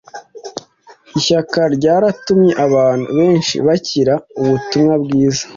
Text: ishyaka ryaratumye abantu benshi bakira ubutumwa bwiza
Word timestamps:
ishyaka 1.17 1.59
ryaratumye 1.75 2.51
abantu 2.65 3.05
benshi 3.17 3.55
bakira 3.65 4.13
ubutumwa 4.41 4.93
bwiza 5.03 5.43